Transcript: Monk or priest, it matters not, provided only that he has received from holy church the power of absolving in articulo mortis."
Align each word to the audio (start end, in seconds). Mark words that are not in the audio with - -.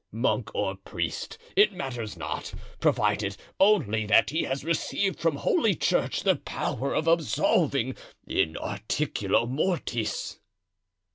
Monk 0.11 0.49
or 0.55 0.75
priest, 0.77 1.37
it 1.55 1.73
matters 1.73 2.17
not, 2.17 2.51
provided 2.79 3.37
only 3.59 4.03
that 4.07 4.31
he 4.31 4.41
has 4.41 4.63
received 4.65 5.19
from 5.19 5.35
holy 5.35 5.75
church 5.75 6.23
the 6.23 6.37
power 6.37 6.91
of 6.95 7.05
absolving 7.07 7.95
in 8.25 8.57
articulo 8.57 9.45
mortis." 9.45 10.39